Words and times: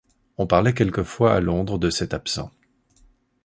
On 0.39 0.47
parlait 0.47 0.73
quelquefois 0.73 1.35
à 1.35 1.39
Londres 1.41 1.77
de 1.77 1.91
cet 1.91 2.15
absent. 2.15 2.49